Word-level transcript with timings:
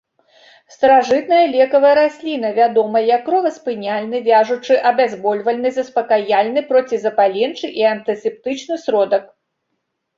Старажытная 0.75 1.41
лекавая 1.55 1.91
расліна, 2.01 2.47
вядома 2.59 3.03
як 3.15 3.21
кроваспыняльны, 3.29 4.23
вяжучы, 4.31 4.81
абязбольвальны, 4.93 5.69
заспакаяльны, 5.79 6.59
процізапаленчы 6.75 7.67
і 7.85 7.91
антысептычны 7.95 8.85
сродак. 8.85 9.33